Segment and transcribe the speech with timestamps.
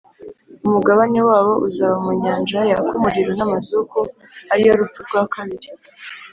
[0.65, 3.99] umugabane wabo uzaba mu nyanja yaka umuriro n’amazuku
[4.51, 5.67] ari yo rupfu rwa kabiri.